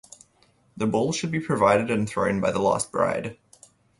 The 0.75 0.87
ball 0.87 1.11
should 1.13 1.29
be 1.29 1.39
provided 1.39 1.91
and 1.91 2.09
thrown 2.09 2.41
by 2.41 2.49
the 2.49 2.57
last 2.57 2.91
bride. 2.91 3.37